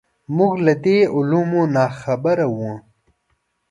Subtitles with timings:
[0.37, 2.73] موږ له دې علومو ناخبره وو.